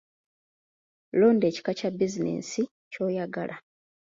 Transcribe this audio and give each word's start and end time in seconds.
Londa 1.19 1.45
ekika 1.51 1.71
kya 1.77 1.89
bizinensi 1.97 2.61
ky'oyagala. 2.91 3.55